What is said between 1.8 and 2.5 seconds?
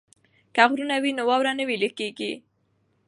کیږي.